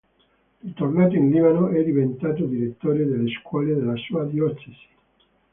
Ritornato 0.61 1.13
in 1.15 1.29
Libano 1.29 1.67
è 1.69 1.83
diventato 1.83 2.45
direttore 2.45 3.05
delle 3.05 3.29
scuole 3.39 3.75
della 3.75 3.95
sua 3.97 4.23
diocesi. 4.23 4.87